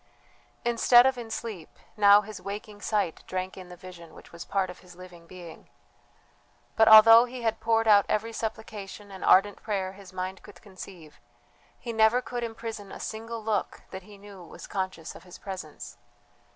[0.65, 4.71] Instead of in sleep, now his waking sight drank in the vision which was part
[4.71, 5.69] of his living being.
[6.75, 11.19] But although he had poured out every supplication and ardent prayer his mind could conceive,
[11.77, 15.97] he never could imprison a single look that he knew was conscious of his presence.